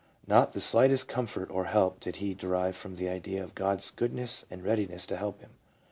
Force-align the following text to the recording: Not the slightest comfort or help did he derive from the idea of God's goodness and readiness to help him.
Not 0.25 0.53
the 0.53 0.61
slightest 0.61 1.07
comfort 1.07 1.51
or 1.51 1.65
help 1.65 1.99
did 1.99 2.15
he 2.15 2.33
derive 2.33 2.75
from 2.75 2.95
the 2.95 3.07
idea 3.07 3.43
of 3.43 3.53
God's 3.53 3.91
goodness 3.91 4.47
and 4.49 4.63
readiness 4.63 5.05
to 5.05 5.15
help 5.15 5.41
him. 5.41 5.51